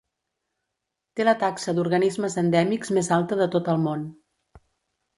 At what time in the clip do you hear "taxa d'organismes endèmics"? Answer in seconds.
1.43-2.95